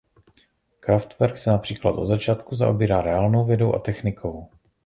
Kraftwerk 0.79 1.37
se 1.39 1.49
například 1.49 1.91
od 1.91 2.05
začátku 2.05 2.55
zaobírá 2.55 3.01
reálnou 3.01 3.45
vědou 3.45 3.73
a 3.75 3.79
technikou. 3.79 4.49